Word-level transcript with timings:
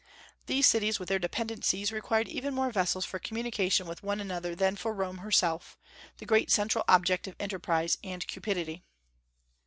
These 0.47 0.65
cities 0.65 0.97
with 0.99 1.09
their 1.09 1.19
dependencies 1.19 1.91
required 1.91 2.27
even 2.27 2.55
more 2.55 2.71
vessels 2.71 3.05
for 3.05 3.19
communication 3.19 3.85
with 3.85 4.01
one 4.01 4.19
another 4.19 4.55
than 4.55 4.75
for 4.75 4.95
Rome 4.95 5.19
herself, 5.19 5.77
the 6.17 6.25
great 6.25 6.49
central 6.49 6.83
object 6.87 7.27
of 7.27 7.35
enterprise 7.39 7.99
and 8.03 8.25
cupidity. 8.27 8.83